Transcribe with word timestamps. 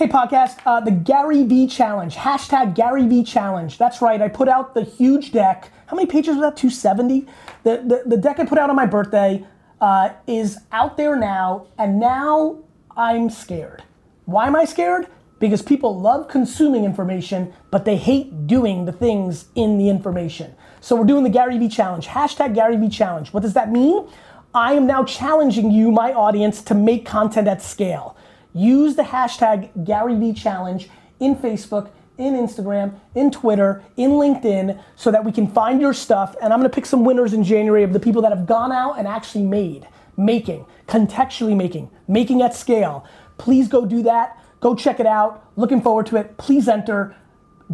Hey 0.00 0.08
podcast, 0.08 0.56
uh, 0.64 0.80
the 0.80 0.92
Gary 0.92 1.44
V 1.44 1.66
challenge, 1.66 2.16
hashtag 2.16 2.74
Gary 2.74 3.06
V 3.06 3.22
challenge. 3.22 3.76
That's 3.76 4.00
right, 4.00 4.22
I 4.22 4.28
put 4.28 4.48
out 4.48 4.72
the 4.72 4.82
huge 4.82 5.30
deck. 5.30 5.70
How 5.88 5.94
many 5.94 6.06
pages 6.06 6.36
was 6.36 6.40
that? 6.40 6.56
270? 6.56 7.26
The, 7.64 7.82
the, 7.84 8.02
the 8.06 8.16
deck 8.16 8.40
I 8.40 8.46
put 8.46 8.56
out 8.56 8.70
on 8.70 8.76
my 8.76 8.86
birthday 8.86 9.44
uh, 9.78 10.08
is 10.26 10.56
out 10.72 10.96
there 10.96 11.16
now, 11.16 11.66
and 11.76 12.00
now 12.00 12.60
I'm 12.96 13.28
scared. 13.28 13.82
Why 14.24 14.46
am 14.46 14.56
I 14.56 14.64
scared? 14.64 15.06
Because 15.38 15.60
people 15.60 16.00
love 16.00 16.28
consuming 16.28 16.86
information, 16.86 17.52
but 17.70 17.84
they 17.84 17.98
hate 17.98 18.46
doing 18.46 18.86
the 18.86 18.92
things 18.92 19.48
in 19.54 19.76
the 19.76 19.90
information. 19.90 20.54
So 20.80 20.96
we're 20.96 21.04
doing 21.04 21.24
the 21.24 21.28
Gary 21.28 21.58
V 21.58 21.68
challenge, 21.68 22.06
hashtag 22.06 22.54
Gary 22.54 22.78
V 22.78 22.88
challenge. 22.88 23.34
What 23.34 23.42
does 23.42 23.52
that 23.52 23.70
mean? 23.70 24.08
I 24.54 24.72
am 24.72 24.86
now 24.86 25.04
challenging 25.04 25.70
you, 25.70 25.92
my 25.92 26.14
audience, 26.14 26.62
to 26.62 26.74
make 26.74 27.04
content 27.04 27.46
at 27.46 27.60
scale. 27.60 28.16
Use 28.52 28.96
the 28.96 29.02
hashtag 29.02 29.70
GaryVChallenge 29.84 30.88
in 31.20 31.36
Facebook, 31.36 31.90
in 32.18 32.34
Instagram, 32.34 32.94
in 33.14 33.30
Twitter, 33.30 33.82
in 33.96 34.10
LinkedIn, 34.12 34.80
so 34.96 35.10
that 35.10 35.24
we 35.24 35.32
can 35.32 35.46
find 35.46 35.80
your 35.80 35.94
stuff. 35.94 36.34
And 36.42 36.52
I'm 36.52 36.58
gonna 36.58 36.68
pick 36.68 36.86
some 36.86 37.04
winners 37.04 37.32
in 37.32 37.44
January 37.44 37.82
of 37.82 37.92
the 37.92 38.00
people 38.00 38.22
that 38.22 38.32
have 38.32 38.46
gone 38.46 38.72
out 38.72 38.98
and 38.98 39.06
actually 39.06 39.44
made, 39.44 39.86
making, 40.16 40.66
contextually 40.86 41.56
making, 41.56 41.90
making 42.08 42.42
at 42.42 42.54
scale. 42.54 43.04
Please 43.38 43.68
go 43.68 43.86
do 43.86 44.02
that. 44.02 44.38
Go 44.60 44.74
check 44.74 45.00
it 45.00 45.06
out. 45.06 45.46
Looking 45.56 45.80
forward 45.80 46.06
to 46.06 46.16
it. 46.16 46.36
Please 46.36 46.68
enter. 46.68 47.16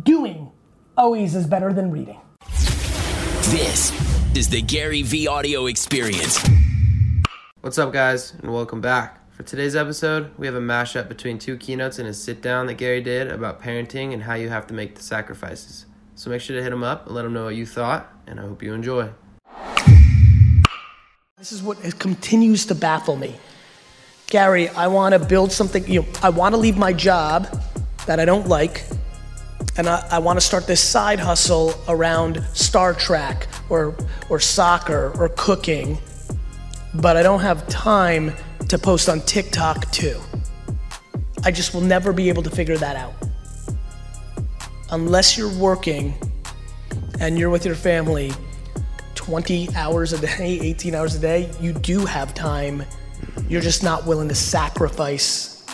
Doing 0.00 0.52
always 0.96 1.34
is 1.34 1.46
better 1.46 1.72
than 1.72 1.90
reading. 1.90 2.20
This 3.50 3.92
is 4.36 4.48
the 4.48 4.62
Gary 4.62 5.02
Vee 5.02 5.26
audio 5.26 5.66
experience. 5.66 6.46
What's 7.62 7.78
up, 7.78 7.92
guys, 7.92 8.34
and 8.42 8.52
welcome 8.52 8.80
back. 8.80 9.15
For 9.36 9.42
today's 9.42 9.76
episode, 9.76 10.30
we 10.38 10.46
have 10.46 10.54
a 10.54 10.62
mashup 10.62 11.08
between 11.08 11.38
two 11.38 11.58
keynotes 11.58 11.98
and 11.98 12.08
a 12.08 12.14
sit 12.14 12.40
down 12.40 12.68
that 12.68 12.78
Gary 12.78 13.02
did 13.02 13.30
about 13.30 13.60
parenting 13.60 14.14
and 14.14 14.22
how 14.22 14.32
you 14.32 14.48
have 14.48 14.66
to 14.68 14.72
make 14.72 14.94
the 14.94 15.02
sacrifices. 15.02 15.84
So 16.14 16.30
make 16.30 16.40
sure 16.40 16.56
to 16.56 16.62
hit 16.62 16.72
him 16.72 16.82
up 16.82 17.04
and 17.04 17.14
let 17.14 17.26
him 17.26 17.34
know 17.34 17.44
what 17.44 17.54
you 17.54 17.66
thought, 17.66 18.10
and 18.26 18.40
I 18.40 18.44
hope 18.44 18.62
you 18.62 18.72
enjoy. 18.72 19.10
This 21.36 21.52
is 21.52 21.62
what 21.62 21.76
continues 21.98 22.64
to 22.64 22.74
baffle 22.74 23.16
me. 23.16 23.36
Gary, 24.28 24.70
I 24.70 24.86
want 24.86 25.12
to 25.12 25.18
build 25.18 25.52
something, 25.52 25.86
you 25.86 26.00
know, 26.00 26.08
I 26.22 26.30
want 26.30 26.54
to 26.54 26.58
leave 26.58 26.78
my 26.78 26.94
job 26.94 27.46
that 28.06 28.18
I 28.18 28.24
don't 28.24 28.48
like, 28.48 28.84
and 29.76 29.86
I, 29.86 30.02
I 30.12 30.18
want 30.18 30.38
to 30.38 30.46
start 30.46 30.66
this 30.66 30.82
side 30.82 31.20
hustle 31.20 31.74
around 31.88 32.42
Star 32.54 32.94
Trek 32.94 33.48
or, 33.68 33.94
or 34.30 34.40
soccer 34.40 35.12
or 35.18 35.28
cooking, 35.28 35.98
but 36.94 37.18
I 37.18 37.22
don't 37.22 37.40
have 37.40 37.68
time 37.68 38.32
to 38.68 38.78
post 38.78 39.08
on 39.08 39.20
TikTok 39.20 39.90
too. 39.92 40.20
I 41.44 41.50
just 41.50 41.74
will 41.74 41.80
never 41.80 42.12
be 42.12 42.28
able 42.28 42.42
to 42.42 42.50
figure 42.50 42.76
that 42.76 42.96
out. 42.96 43.14
Unless 44.90 45.38
you're 45.38 45.52
working 45.58 46.14
and 47.20 47.38
you're 47.38 47.50
with 47.50 47.64
your 47.64 47.74
family 47.74 48.32
20 49.14 49.68
hours 49.74 50.12
a 50.12 50.20
day, 50.20 50.58
18 50.60 50.94
hours 50.94 51.14
a 51.14 51.18
day, 51.18 51.50
you 51.60 51.72
do 51.72 52.04
have 52.04 52.34
time. 52.34 52.84
You're 53.48 53.60
just 53.60 53.82
not 53.82 54.06
willing 54.06 54.28
to 54.28 54.34
sacrifice 54.34 55.64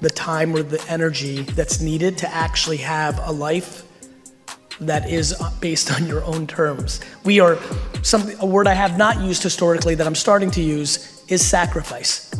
the 0.00 0.10
time 0.10 0.54
or 0.54 0.62
the 0.62 0.84
energy 0.88 1.42
that's 1.42 1.80
needed 1.80 2.18
to 2.18 2.34
actually 2.34 2.78
have 2.78 3.20
a 3.26 3.32
life 3.32 3.84
that 4.80 5.08
is 5.08 5.34
based 5.60 5.92
on 5.92 6.06
your 6.06 6.24
own 6.24 6.46
terms. 6.46 7.00
We 7.24 7.40
are 7.40 7.58
something 8.02 8.36
a 8.40 8.46
word 8.46 8.66
I 8.66 8.74
have 8.74 8.98
not 8.98 9.20
used 9.20 9.42
historically 9.42 9.94
that 9.94 10.06
I'm 10.06 10.14
starting 10.14 10.50
to 10.52 10.62
use 10.62 11.11
is 11.28 11.46
sacrifice. 11.46 12.30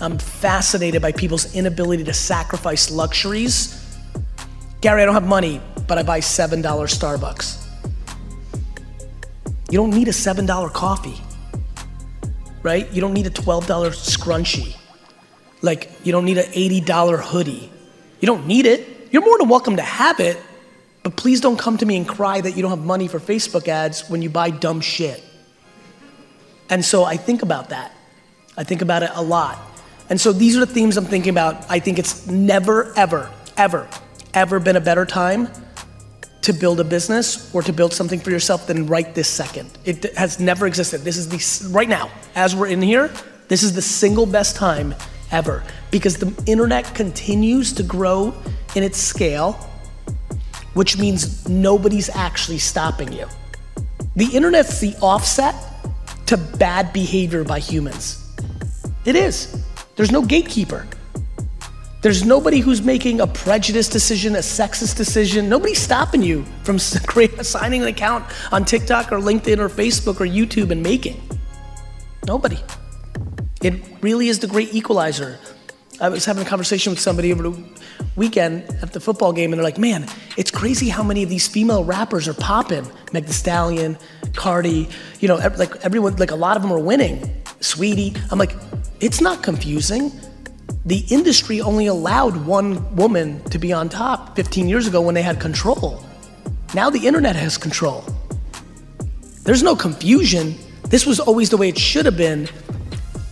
I'm 0.00 0.18
fascinated 0.18 1.02
by 1.02 1.12
people's 1.12 1.54
inability 1.54 2.04
to 2.04 2.14
sacrifice 2.14 2.90
luxuries. 2.90 3.76
Gary, 4.80 5.02
I 5.02 5.04
don't 5.04 5.14
have 5.14 5.26
money, 5.26 5.60
but 5.86 5.98
I 5.98 6.02
buy 6.02 6.20
$7 6.20 6.62
Starbucks. 6.62 7.66
You 9.70 9.78
don't 9.78 9.90
need 9.90 10.08
a 10.08 10.12
$7 10.12 10.72
coffee, 10.72 11.20
right? 12.62 12.90
You 12.92 13.00
don't 13.00 13.12
need 13.12 13.26
a 13.26 13.30
$12 13.30 13.66
scrunchie. 13.92 14.76
Like, 15.62 15.90
you 16.02 16.12
don't 16.12 16.24
need 16.24 16.38
an 16.38 16.50
$80 16.52 17.22
hoodie. 17.22 17.70
You 18.20 18.26
don't 18.26 18.46
need 18.46 18.66
it. 18.66 19.08
You're 19.12 19.24
more 19.24 19.38
than 19.38 19.48
welcome 19.48 19.76
to 19.76 19.82
have 19.82 20.18
it, 20.18 20.38
but 21.02 21.16
please 21.16 21.40
don't 21.40 21.58
come 21.58 21.76
to 21.76 21.84
me 21.84 21.96
and 21.96 22.08
cry 22.08 22.40
that 22.40 22.52
you 22.52 22.62
don't 22.62 22.70
have 22.70 22.84
money 22.84 23.06
for 23.06 23.20
Facebook 23.20 23.68
ads 23.68 24.08
when 24.08 24.22
you 24.22 24.30
buy 24.30 24.50
dumb 24.50 24.80
shit. 24.80 25.22
And 26.70 26.84
so 26.84 27.04
I 27.04 27.16
think 27.16 27.42
about 27.42 27.68
that. 27.68 27.92
I 28.56 28.64
think 28.64 28.82
about 28.82 29.02
it 29.02 29.10
a 29.14 29.22
lot. 29.22 29.58
And 30.08 30.20
so 30.20 30.32
these 30.32 30.56
are 30.56 30.60
the 30.60 30.72
themes 30.72 30.96
I'm 30.96 31.04
thinking 31.04 31.30
about. 31.30 31.64
I 31.70 31.78
think 31.78 31.98
it's 31.98 32.26
never, 32.26 32.92
ever, 32.96 33.30
ever, 33.56 33.88
ever 34.34 34.58
been 34.58 34.76
a 34.76 34.80
better 34.80 35.06
time 35.06 35.48
to 36.42 36.52
build 36.52 36.80
a 36.80 36.84
business 36.84 37.54
or 37.54 37.62
to 37.62 37.72
build 37.72 37.92
something 37.92 38.18
for 38.18 38.30
yourself 38.30 38.66
than 38.66 38.86
right 38.86 39.14
this 39.14 39.28
second. 39.28 39.70
It 39.84 40.16
has 40.16 40.40
never 40.40 40.66
existed. 40.66 41.02
This 41.02 41.16
is 41.16 41.28
the, 41.28 41.68
right 41.72 41.88
now, 41.88 42.10
as 42.34 42.56
we're 42.56 42.68
in 42.68 42.82
here, 42.82 43.10
this 43.48 43.62
is 43.62 43.74
the 43.74 43.82
single 43.82 44.26
best 44.26 44.56
time 44.56 44.94
ever 45.30 45.62
because 45.90 46.16
the 46.16 46.32
internet 46.46 46.92
continues 46.94 47.72
to 47.74 47.82
grow 47.82 48.34
in 48.74 48.82
its 48.82 48.98
scale, 48.98 49.52
which 50.74 50.98
means 50.98 51.48
nobody's 51.48 52.08
actually 52.10 52.58
stopping 52.58 53.12
you. 53.12 53.26
The 54.16 54.26
internet's 54.26 54.80
the 54.80 54.96
offset 54.96 55.54
to 56.26 56.36
bad 56.36 56.92
behavior 56.92 57.44
by 57.44 57.58
humans. 57.58 58.29
It 59.04 59.16
is. 59.16 59.64
There's 59.96 60.10
no 60.10 60.22
gatekeeper. 60.22 60.86
There's 62.02 62.24
nobody 62.24 62.60
who's 62.60 62.80
making 62.80 63.20
a 63.20 63.26
prejudice 63.26 63.88
decision, 63.88 64.34
a 64.34 64.38
sexist 64.38 64.96
decision. 64.96 65.48
Nobody's 65.48 65.80
stopping 65.80 66.22
you 66.22 66.44
from 66.62 66.78
signing 66.78 67.82
an 67.82 67.88
account 67.88 68.24
on 68.52 68.64
TikTok 68.64 69.12
or 69.12 69.18
LinkedIn 69.18 69.58
or 69.58 69.68
Facebook 69.68 70.20
or 70.20 70.26
YouTube 70.26 70.70
and 70.70 70.82
making. 70.82 71.20
Nobody. 72.26 72.58
It 73.62 73.82
really 74.00 74.28
is 74.28 74.38
the 74.38 74.46
great 74.46 74.74
equalizer. 74.74 75.38
I 76.00 76.08
was 76.08 76.24
having 76.24 76.42
a 76.42 76.48
conversation 76.48 76.90
with 76.90 77.00
somebody 77.00 77.30
over 77.30 77.42
the 77.42 77.62
weekend 78.16 78.62
at 78.80 78.94
the 78.94 79.00
football 79.00 79.34
game, 79.34 79.52
and 79.52 79.58
they're 79.58 79.64
like, 79.64 79.76
man, 79.76 80.06
it's 80.38 80.50
crazy 80.50 80.88
how 80.88 81.02
many 81.02 81.22
of 81.22 81.28
these 81.28 81.46
female 81.46 81.84
rappers 81.84 82.26
are 82.26 82.34
popping. 82.34 82.90
Meg 83.12 83.26
Thee 83.26 83.32
Stallion, 83.32 83.98
Cardi, 84.34 84.88
you 85.20 85.28
know, 85.28 85.36
like 85.36 85.76
everyone, 85.84 86.16
like 86.16 86.30
a 86.30 86.36
lot 86.36 86.56
of 86.56 86.62
them 86.62 86.72
are 86.72 86.78
winning. 86.78 87.42
Sweetie. 87.60 88.14
I'm 88.30 88.38
like, 88.38 88.54
it's 89.00 89.20
not 89.20 89.42
confusing. 89.42 90.12
The 90.84 91.04
industry 91.10 91.60
only 91.60 91.86
allowed 91.86 92.36
one 92.46 92.94
woman 92.96 93.42
to 93.50 93.58
be 93.58 93.72
on 93.72 93.88
top 93.88 94.36
15 94.36 94.68
years 94.68 94.86
ago 94.86 95.00
when 95.00 95.14
they 95.14 95.22
had 95.22 95.40
control. 95.40 96.04
Now 96.74 96.90
the 96.90 97.06
internet 97.06 97.36
has 97.36 97.58
control. 97.58 98.04
There's 99.42 99.62
no 99.62 99.74
confusion. 99.74 100.54
This 100.84 101.06
was 101.06 101.18
always 101.18 101.50
the 101.50 101.56
way 101.56 101.68
it 101.68 101.78
should 101.78 102.04
have 102.06 102.16
been. 102.16 102.48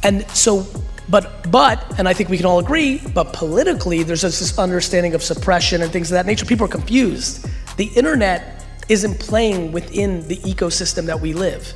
And 0.02 0.28
so, 0.30 0.66
but, 1.08 1.50
but, 1.50 1.98
and 1.98 2.08
I 2.08 2.12
think 2.12 2.28
we 2.28 2.36
can 2.36 2.46
all 2.46 2.58
agree, 2.58 3.00
but 3.14 3.32
politically, 3.32 4.02
there's 4.02 4.22
this 4.22 4.58
understanding 4.58 5.14
of 5.14 5.22
suppression 5.22 5.82
and 5.82 5.92
things 5.92 6.10
of 6.10 6.14
that 6.14 6.26
nature. 6.26 6.46
People 6.46 6.66
are 6.66 6.70
confused. 6.70 7.46
The 7.76 7.86
internet 7.94 8.64
isn't 8.88 9.20
playing 9.20 9.72
within 9.72 10.26
the 10.28 10.36
ecosystem 10.38 11.06
that 11.06 11.20
we 11.20 11.32
live. 11.34 11.72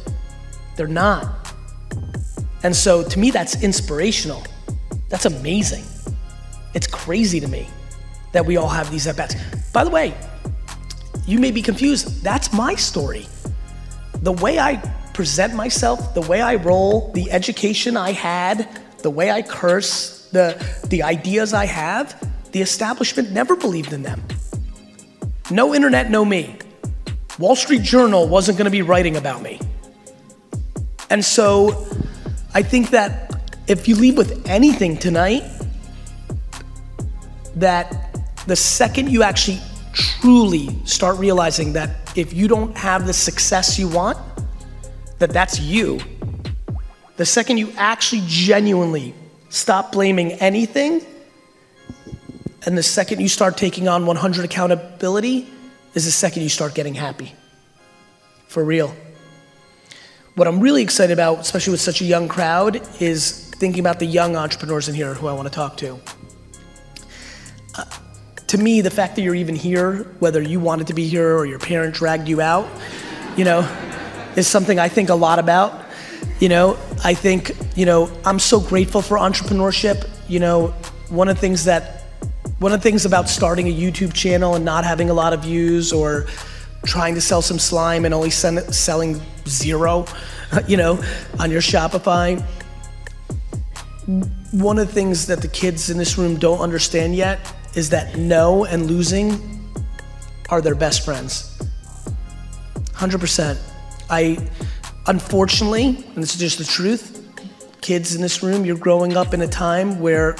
They're 0.76 0.86
not. 0.86 1.41
And 2.62 2.74
so 2.74 3.02
to 3.02 3.18
me, 3.18 3.30
that's 3.30 3.62
inspirational. 3.62 4.44
That's 5.08 5.26
amazing. 5.26 5.84
It's 6.74 6.86
crazy 6.86 7.40
to 7.40 7.48
me 7.48 7.68
that 8.32 8.46
we 8.46 8.56
all 8.56 8.68
have 8.68 8.90
these 8.90 9.06
at 9.06 9.16
bats. 9.16 9.34
By 9.72 9.84
the 9.84 9.90
way, 9.90 10.14
you 11.26 11.38
may 11.38 11.50
be 11.50 11.62
confused. 11.62 12.22
That's 12.22 12.52
my 12.52 12.74
story. 12.74 13.26
The 14.22 14.32
way 14.32 14.58
I 14.58 14.76
present 15.12 15.54
myself, 15.54 16.14
the 16.14 16.22
way 16.22 16.40
I 16.40 16.56
roll, 16.56 17.12
the 17.12 17.30
education 17.30 17.96
I 17.96 18.12
had, 18.12 18.68
the 19.02 19.10
way 19.10 19.30
I 19.30 19.42
curse, 19.42 20.28
the, 20.30 20.64
the 20.88 21.02
ideas 21.02 21.52
I 21.52 21.66
have, 21.66 22.16
the 22.52 22.62
establishment 22.62 23.32
never 23.32 23.56
believed 23.56 23.92
in 23.92 24.02
them. 24.02 24.22
No 25.50 25.74
internet, 25.74 26.10
no 26.10 26.24
me. 26.24 26.58
Wall 27.38 27.56
Street 27.56 27.82
Journal 27.82 28.28
wasn't 28.28 28.58
gonna 28.58 28.70
be 28.70 28.82
writing 28.82 29.16
about 29.16 29.42
me. 29.42 29.60
And 31.10 31.24
so 31.24 31.86
I 32.54 32.62
think 32.62 32.90
that 32.90 33.34
if 33.66 33.88
you 33.88 33.96
leave 33.96 34.18
with 34.18 34.46
anything 34.48 34.96
tonight, 34.96 35.42
that 37.56 38.18
the 38.46 38.56
second 38.56 39.10
you 39.10 39.22
actually 39.22 39.58
truly 39.92 40.68
start 40.84 41.18
realizing 41.18 41.72
that 41.74 41.90
if 42.16 42.32
you 42.32 42.48
don't 42.48 42.76
have 42.76 43.06
the 43.06 43.12
success 43.12 43.78
you 43.78 43.88
want, 43.88 44.18
that 45.18 45.30
that's 45.30 45.60
you. 45.60 46.00
The 47.16 47.26
second 47.26 47.58
you 47.58 47.72
actually 47.76 48.22
genuinely 48.26 49.14
stop 49.48 49.92
blaming 49.92 50.32
anything, 50.32 51.02
and 52.66 52.76
the 52.76 52.82
second 52.82 53.20
you 53.20 53.28
start 53.28 53.56
taking 53.56 53.88
on 53.88 54.06
100 54.06 54.44
accountability, 54.44 55.46
is 55.94 56.04
the 56.04 56.10
second 56.10 56.42
you 56.42 56.48
start 56.48 56.74
getting 56.74 56.94
happy. 56.94 57.34
For 58.48 58.64
real. 58.64 58.94
What 60.34 60.48
I'm 60.48 60.60
really 60.60 60.82
excited 60.82 61.12
about, 61.12 61.40
especially 61.40 61.72
with 61.72 61.82
such 61.82 62.00
a 62.00 62.06
young 62.06 62.26
crowd, 62.26 62.80
is 63.02 63.50
thinking 63.50 63.80
about 63.80 63.98
the 63.98 64.06
young 64.06 64.34
entrepreneurs 64.34 64.88
in 64.88 64.94
here 64.94 65.12
who 65.12 65.26
I 65.26 65.34
want 65.34 65.46
to 65.46 65.52
talk 65.52 65.76
to. 65.78 66.00
uh, 67.74 67.84
to 68.46 68.56
me, 68.56 68.80
the 68.80 68.90
fact 68.90 69.16
that 69.16 69.22
you're 69.22 69.34
even 69.34 69.54
here, 69.54 70.04
whether 70.20 70.40
you 70.40 70.58
wanted 70.58 70.86
to 70.86 70.94
be 70.94 71.06
here 71.06 71.36
or 71.36 71.44
your 71.44 71.58
parent 71.58 71.94
dragged 71.94 72.28
you 72.28 72.40
out, 72.40 72.66
you 73.36 73.44
know, 73.44 73.60
is 74.34 74.48
something 74.48 74.78
I 74.78 74.88
think 74.88 75.10
a 75.10 75.14
lot 75.14 75.38
about. 75.38 75.84
You 76.40 76.48
know, 76.48 76.78
I 77.04 77.12
think, 77.12 77.52
you 77.76 77.84
know, 77.84 78.10
I'm 78.24 78.38
so 78.38 78.58
grateful 78.58 79.02
for 79.02 79.18
entrepreneurship. 79.18 80.08
You 80.28 80.40
know, 80.40 80.68
one 81.10 81.28
of 81.28 81.36
the 81.36 81.40
things 81.42 81.64
that, 81.66 82.04
one 82.58 82.72
of 82.72 82.80
the 82.80 82.82
things 82.82 83.04
about 83.04 83.28
starting 83.28 83.68
a 83.68 83.74
YouTube 83.74 84.14
channel 84.14 84.54
and 84.54 84.64
not 84.64 84.84
having 84.84 85.10
a 85.10 85.14
lot 85.14 85.34
of 85.34 85.42
views 85.42 85.92
or 85.92 86.26
trying 86.86 87.14
to 87.16 87.20
sell 87.20 87.42
some 87.42 87.58
slime 87.58 88.06
and 88.06 88.14
only 88.14 88.30
selling 88.30 89.20
zero, 89.46 90.06
you 90.66 90.76
know, 90.76 91.02
on 91.38 91.50
your 91.50 91.60
Shopify. 91.60 92.42
One 94.52 94.78
of 94.78 94.88
the 94.88 94.92
things 94.92 95.26
that 95.26 95.40
the 95.40 95.48
kids 95.48 95.90
in 95.90 95.98
this 95.98 96.18
room 96.18 96.36
don't 96.36 96.60
understand 96.60 97.14
yet 97.14 97.40
is 97.74 97.90
that 97.90 98.16
no 98.16 98.64
and 98.64 98.86
losing 98.86 99.70
are 100.48 100.60
their 100.60 100.74
best 100.74 101.04
friends. 101.04 101.58
100%. 102.92 103.58
I, 104.10 104.38
unfortunately, 105.06 105.86
and 105.86 106.22
this 106.22 106.34
is 106.34 106.40
just 106.40 106.58
the 106.58 106.64
truth, 106.64 107.18
kids 107.80 108.14
in 108.14 108.22
this 108.22 108.42
room, 108.42 108.64
you're 108.64 108.76
growing 108.76 109.16
up 109.16 109.34
in 109.34 109.42
a 109.42 109.48
time 109.48 110.00
where 110.00 110.36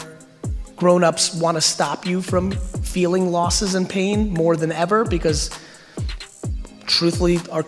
grown 0.77 1.05
ups 1.05 1.35
want 1.35 1.57
to 1.57 1.61
stop 1.61 2.07
you 2.07 2.21
from 2.21 2.51
feeling 2.51 3.31
losses 3.31 3.75
and 3.75 3.89
pain 3.89 4.31
more 4.31 4.57
than 4.57 4.73
ever 4.73 5.05
because 5.05 5.51
truthfully, 6.93 7.41
our, 7.51 7.65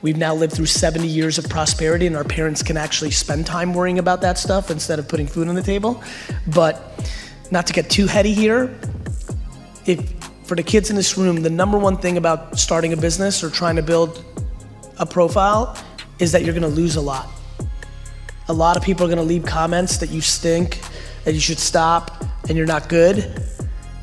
we've 0.00 0.16
now 0.16 0.34
lived 0.34 0.52
through 0.52 0.66
70 0.66 1.06
years 1.06 1.38
of 1.38 1.48
prosperity 1.48 2.06
and 2.06 2.16
our 2.16 2.24
parents 2.24 2.62
can 2.62 2.76
actually 2.76 3.10
spend 3.10 3.46
time 3.46 3.74
worrying 3.74 3.98
about 3.98 4.20
that 4.20 4.38
stuff 4.38 4.70
instead 4.70 4.98
of 4.98 5.08
putting 5.08 5.26
food 5.26 5.48
on 5.48 5.54
the 5.54 5.62
table. 5.62 6.02
But 6.46 7.04
not 7.50 7.66
to 7.66 7.72
get 7.72 7.90
too 7.90 8.06
heady 8.06 8.32
here, 8.32 8.78
if 9.86 10.12
for 10.44 10.54
the 10.54 10.62
kids 10.62 10.90
in 10.90 10.96
this 10.96 11.18
room, 11.18 11.42
the 11.42 11.50
number 11.50 11.78
one 11.78 11.96
thing 11.96 12.16
about 12.16 12.58
starting 12.58 12.92
a 12.92 12.96
business 12.96 13.42
or 13.42 13.50
trying 13.50 13.76
to 13.76 13.82
build 13.82 14.24
a 14.98 15.06
profile 15.06 15.76
is 16.18 16.32
that 16.32 16.44
you're 16.44 16.54
gonna 16.54 16.68
lose 16.68 16.96
a 16.96 17.00
lot. 17.00 17.28
A 18.48 18.52
lot 18.52 18.76
of 18.76 18.82
people 18.82 19.04
are 19.06 19.08
gonna 19.08 19.22
leave 19.22 19.44
comments 19.44 19.96
that 19.98 20.10
you 20.10 20.20
stink, 20.20 20.80
that 21.24 21.34
you 21.34 21.40
should 21.40 21.58
stop, 21.58 22.24
and 22.48 22.56
you're 22.56 22.66
not 22.66 22.88
good. 22.88 23.16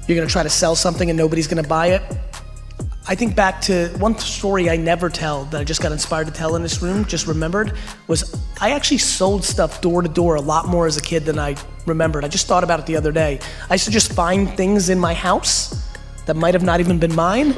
You're 0.07 0.17
gonna 0.17 0.29
try 0.29 0.43
to 0.43 0.49
sell 0.49 0.75
something 0.75 1.09
and 1.09 1.17
nobody's 1.17 1.47
gonna 1.47 1.63
buy 1.63 1.87
it. 1.87 2.16
I 3.09 3.15
think 3.15 3.37
back 3.37 3.61
to 3.61 3.87
one 3.99 4.17
story 4.19 4.69
I 4.69 4.75
never 4.75 5.09
tell 5.09 5.45
that 5.45 5.61
I 5.61 5.63
just 5.63 5.81
got 5.81 5.93
inspired 5.93 6.27
to 6.27 6.33
tell 6.33 6.57
in 6.57 6.61
this 6.61 6.81
room, 6.81 7.05
just 7.05 7.25
remembered, 7.25 7.71
was 8.07 8.35
I 8.59 8.71
actually 8.71 8.97
sold 8.97 9.45
stuff 9.45 9.79
door 9.79 10.01
to 10.01 10.09
door 10.09 10.35
a 10.35 10.41
lot 10.41 10.67
more 10.67 10.87
as 10.87 10.97
a 10.97 11.01
kid 11.01 11.23
than 11.23 11.39
I 11.39 11.55
remembered. 11.85 12.25
I 12.25 12.27
just 12.27 12.47
thought 12.47 12.65
about 12.65 12.81
it 12.81 12.85
the 12.85 12.97
other 12.97 13.13
day. 13.13 13.39
I 13.69 13.75
used 13.75 13.85
to 13.85 13.91
just 13.91 14.11
find 14.11 14.49
things 14.57 14.89
in 14.89 14.99
my 14.99 15.13
house 15.13 15.87
that 16.25 16.35
might 16.35 16.53
have 16.53 16.63
not 16.63 16.81
even 16.81 16.99
been 16.99 17.15
mine. 17.15 17.55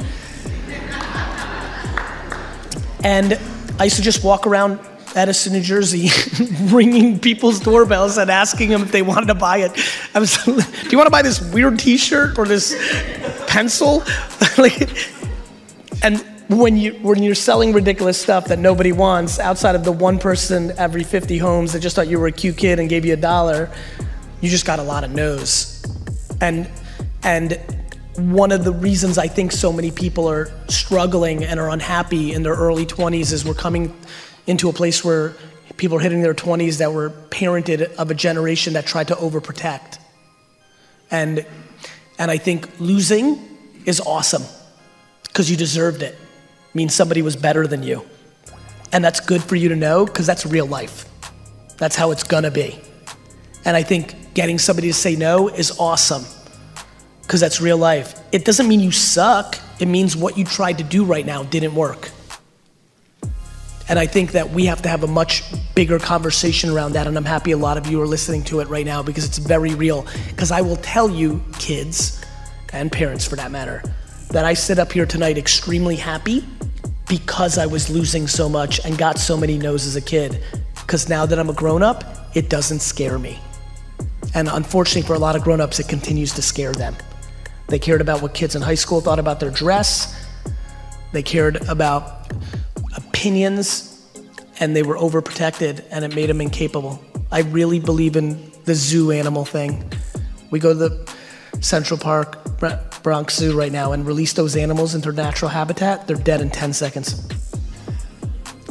And 3.02 3.36
I 3.80 3.84
used 3.84 3.96
to 3.96 4.02
just 4.02 4.22
walk 4.22 4.46
around 4.46 4.78
Edison, 5.16 5.52
New 5.52 5.62
Jersey, 5.62 6.10
ringing 6.72 7.18
people's 7.18 7.58
doorbells 7.58 8.18
and 8.18 8.30
asking 8.30 8.68
them 8.68 8.82
if 8.82 8.92
they 8.92 9.02
wanted 9.02 9.26
to 9.26 9.34
buy 9.34 9.58
it. 9.58 9.72
I 10.14 10.20
was, 10.20 10.36
do 10.44 10.52
you 10.90 10.96
want 10.96 11.06
to 11.06 11.10
buy 11.10 11.22
this 11.22 11.40
weird 11.40 11.78
T-shirt 11.80 12.38
or 12.38 12.46
this 12.46 12.76
pencil? 13.48 14.04
like, 14.58 14.88
and 16.02 16.24
when 16.48 16.76
you 16.76 16.92
when 17.02 17.22
you're 17.22 17.34
selling 17.34 17.72
ridiculous 17.72 18.20
stuff 18.20 18.46
that 18.46 18.58
nobody 18.58 18.92
wants, 18.92 19.38
outside 19.38 19.74
of 19.74 19.84
the 19.84 19.92
one 19.92 20.18
person 20.18 20.72
every 20.78 21.04
50 21.04 21.38
homes 21.38 21.72
that 21.72 21.80
just 21.80 21.94
thought 21.94 22.08
you 22.08 22.18
were 22.18 22.26
a 22.26 22.32
cute 22.32 22.56
kid 22.56 22.78
and 22.78 22.88
gave 22.88 23.04
you 23.04 23.12
a 23.12 23.16
dollar, 23.16 23.70
you 24.40 24.50
just 24.50 24.66
got 24.66 24.78
a 24.78 24.82
lot 24.82 25.04
of 25.04 25.12
no's. 25.12 25.84
And 26.40 26.68
and 27.22 27.60
one 28.16 28.50
of 28.50 28.64
the 28.64 28.72
reasons 28.72 29.16
I 29.16 29.28
think 29.28 29.52
so 29.52 29.72
many 29.72 29.90
people 29.90 30.28
are 30.28 30.50
struggling 30.68 31.44
and 31.44 31.60
are 31.60 31.70
unhappy 31.70 32.32
in 32.32 32.42
their 32.42 32.54
early 32.54 32.84
20s 32.84 33.32
is 33.32 33.44
we're 33.44 33.54
coming 33.54 33.96
into 34.46 34.68
a 34.68 34.72
place 34.72 35.04
where 35.04 35.34
people 35.76 35.98
are 35.98 36.00
hitting 36.00 36.20
their 36.20 36.34
20s 36.34 36.78
that 36.78 36.92
were 36.92 37.10
parented 37.30 37.94
of 37.94 38.10
a 38.10 38.14
generation 38.14 38.72
that 38.72 38.86
tried 38.86 39.08
to 39.08 39.14
overprotect. 39.14 39.98
And 41.10 41.46
and 42.18 42.30
I 42.30 42.38
think 42.38 42.68
losing 42.80 43.38
is 43.86 44.00
awesome 44.00 44.42
because 45.30 45.50
you 45.50 45.56
deserved 45.56 46.02
it. 46.02 46.18
Means 46.74 46.94
somebody 46.94 47.22
was 47.22 47.36
better 47.36 47.66
than 47.66 47.82
you. 47.82 48.04
And 48.92 49.04
that's 49.04 49.20
good 49.20 49.42
for 49.42 49.56
you 49.56 49.68
to 49.68 49.76
know 49.76 50.04
because 50.04 50.26
that's 50.26 50.44
real 50.44 50.66
life. 50.66 51.06
That's 51.78 51.96
how 51.96 52.10
it's 52.10 52.24
gonna 52.24 52.50
be. 52.50 52.80
And 53.64 53.76
I 53.76 53.82
think 53.82 54.34
getting 54.34 54.58
somebody 54.58 54.88
to 54.88 54.94
say 54.94 55.16
no 55.16 55.48
is 55.48 55.78
awesome 55.78 56.24
because 57.22 57.40
that's 57.40 57.60
real 57.60 57.78
life. 57.78 58.18
It 58.32 58.44
doesn't 58.44 58.66
mean 58.68 58.80
you 58.80 58.90
suck, 58.90 59.58
it 59.78 59.86
means 59.86 60.16
what 60.16 60.36
you 60.36 60.44
tried 60.44 60.78
to 60.78 60.84
do 60.84 61.04
right 61.04 61.24
now 61.24 61.42
didn't 61.44 61.74
work. 61.74 62.10
And 63.88 63.98
I 63.98 64.06
think 64.06 64.32
that 64.32 64.50
we 64.50 64.66
have 64.66 64.82
to 64.82 64.88
have 64.88 65.02
a 65.02 65.08
much 65.08 65.42
bigger 65.74 65.98
conversation 65.98 66.70
around 66.70 66.92
that. 66.92 67.08
And 67.08 67.16
I'm 67.16 67.24
happy 67.24 67.50
a 67.50 67.56
lot 67.56 67.76
of 67.76 67.88
you 67.88 68.00
are 68.00 68.06
listening 68.06 68.44
to 68.44 68.60
it 68.60 68.68
right 68.68 68.86
now 68.86 69.02
because 69.02 69.24
it's 69.24 69.38
very 69.38 69.74
real. 69.74 70.06
Because 70.28 70.52
I 70.52 70.60
will 70.60 70.76
tell 70.76 71.10
you, 71.10 71.42
kids 71.58 72.24
and 72.72 72.92
parents 72.92 73.26
for 73.26 73.34
that 73.34 73.50
matter, 73.50 73.82
that 74.30 74.44
I 74.44 74.54
sit 74.54 74.78
up 74.78 74.92
here 74.92 75.06
tonight 75.06 75.36
extremely 75.36 75.96
happy 75.96 76.44
because 77.08 77.58
I 77.58 77.66
was 77.66 77.90
losing 77.90 78.28
so 78.28 78.48
much 78.48 78.84
and 78.84 78.96
got 78.96 79.18
so 79.18 79.36
many 79.36 79.58
no's 79.58 79.86
as 79.86 79.96
a 79.96 80.00
kid. 80.00 80.42
Because 80.74 81.08
now 81.08 81.26
that 81.26 81.38
I'm 81.38 81.50
a 81.50 81.52
grown 81.52 81.82
up, 81.82 82.04
it 82.34 82.48
doesn't 82.48 82.80
scare 82.80 83.18
me. 83.18 83.38
And 84.34 84.48
unfortunately, 84.48 85.02
for 85.02 85.14
a 85.14 85.18
lot 85.18 85.34
of 85.34 85.42
grown 85.42 85.60
ups, 85.60 85.80
it 85.80 85.88
continues 85.88 86.32
to 86.34 86.42
scare 86.42 86.72
them. 86.72 86.96
They 87.68 87.78
cared 87.78 88.00
about 88.00 88.22
what 88.22 88.34
kids 88.34 88.54
in 88.54 88.62
high 88.62 88.76
school 88.76 89.00
thought 89.00 89.18
about 89.18 89.40
their 89.40 89.50
dress, 89.50 90.16
they 91.12 91.22
cared 91.22 91.56
about 91.68 92.32
opinions, 92.96 94.06
and 94.60 94.76
they 94.76 94.82
were 94.82 94.96
overprotected, 94.96 95.84
and 95.90 96.04
it 96.04 96.14
made 96.14 96.28
them 96.28 96.40
incapable. 96.40 97.02
I 97.32 97.40
really 97.40 97.80
believe 97.80 98.16
in 98.16 98.52
the 98.64 98.74
zoo 98.74 99.10
animal 99.10 99.44
thing. 99.44 99.90
We 100.50 100.60
go 100.60 100.72
to 100.72 100.78
the 100.78 101.14
Central 101.60 101.98
Park, 101.98 102.38
Bronx 103.02 103.36
Zoo 103.36 103.56
right 103.56 103.72
now 103.72 103.92
and 103.92 104.06
release 104.06 104.32
those 104.32 104.56
animals 104.56 104.94
into 104.94 105.12
their 105.12 105.24
natural 105.24 105.50
habitat, 105.50 106.06
they're 106.06 106.16
dead 106.16 106.40
in 106.40 106.50
10 106.50 106.72
seconds. 106.72 107.28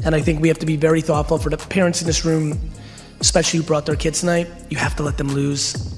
And 0.03 0.15
I 0.15 0.21
think 0.21 0.41
we 0.41 0.47
have 0.47 0.59
to 0.59 0.65
be 0.65 0.75
very 0.75 1.01
thoughtful 1.01 1.37
for 1.37 1.49
the 1.49 1.57
parents 1.57 2.01
in 2.01 2.07
this 2.07 2.25
room, 2.25 2.59
especially 3.19 3.59
who 3.59 3.65
brought 3.65 3.85
their 3.85 3.95
kids 3.95 4.21
tonight. 4.21 4.47
You 4.69 4.77
have 4.77 4.95
to 4.95 5.03
let 5.03 5.17
them 5.17 5.27
lose. 5.27 5.95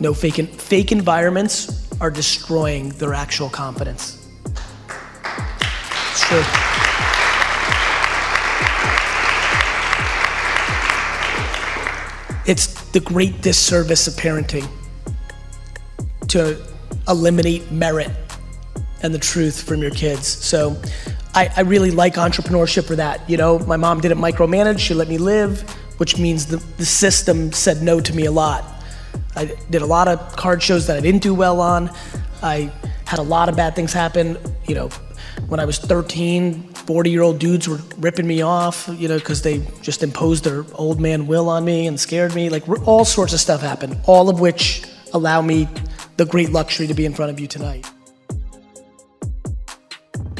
No 0.00 0.12
fake, 0.12 0.34
fake 0.34 0.92
environments 0.92 1.90
are 2.00 2.10
destroying 2.10 2.90
their 2.90 3.14
actual 3.14 3.48
confidence. 3.48 4.28
It's 6.10 6.28
true. 6.28 6.42
It's 12.46 12.90
the 12.90 13.00
great 13.00 13.42
disservice 13.42 14.06
of 14.06 14.14
parenting 14.14 14.68
to 16.44 16.62
eliminate 17.08 17.70
merit 17.70 18.10
and 19.02 19.14
the 19.14 19.18
truth 19.18 19.62
from 19.62 19.82
your 19.82 19.90
kids. 19.90 20.26
So 20.26 20.80
I, 21.34 21.50
I, 21.56 21.60
really 21.60 21.90
like 21.90 22.14
entrepreneurship 22.14 22.86
for 22.86 22.96
that. 22.96 23.28
You 23.28 23.36
know, 23.36 23.58
my 23.60 23.76
mom 23.76 24.00
didn't 24.00 24.18
micromanage, 24.18 24.78
she 24.78 24.94
let 24.94 25.08
me 25.08 25.18
live, 25.18 25.60
which 25.98 26.18
means 26.18 26.46
the, 26.46 26.56
the 26.78 26.86
system 26.86 27.52
said 27.52 27.82
no 27.82 28.00
to 28.00 28.14
me 28.14 28.24
a 28.24 28.30
lot. 28.30 28.64
I 29.34 29.54
did 29.70 29.82
a 29.82 29.86
lot 29.86 30.08
of 30.08 30.36
card 30.36 30.62
shows 30.62 30.86
that 30.86 30.96
I 30.96 31.00
didn't 31.00 31.22
do 31.22 31.34
well 31.34 31.60
on. 31.60 31.90
I 32.42 32.72
had 33.04 33.18
a 33.18 33.22
lot 33.22 33.48
of 33.48 33.56
bad 33.56 33.74
things 33.74 33.92
happen. 33.92 34.38
You 34.66 34.74
know, 34.74 34.88
when 35.48 35.60
I 35.60 35.64
was 35.64 35.78
13, 35.78 36.62
40 36.62 37.10
year 37.10 37.22
old 37.22 37.38
dudes 37.38 37.68
were 37.68 37.80
ripping 37.98 38.26
me 38.26 38.42
off, 38.42 38.88
you 38.92 39.08
know, 39.08 39.18
because 39.18 39.42
they 39.42 39.64
just 39.82 40.02
imposed 40.02 40.44
their 40.44 40.64
old 40.74 41.00
man 41.00 41.26
will 41.26 41.48
on 41.48 41.64
me 41.64 41.86
and 41.86 42.00
scared 42.00 42.34
me. 42.34 42.48
Like, 42.48 42.68
all 42.86 43.04
sorts 43.04 43.32
of 43.32 43.40
stuff 43.40 43.60
happened, 43.60 43.98
all 44.06 44.28
of 44.28 44.40
which 44.40 44.84
allow 45.12 45.42
me 45.42 45.68
the 46.16 46.24
great 46.24 46.50
luxury 46.50 46.86
to 46.86 46.94
be 46.94 47.04
in 47.04 47.12
front 47.12 47.30
of 47.30 47.38
you 47.38 47.46
tonight. 47.46 47.90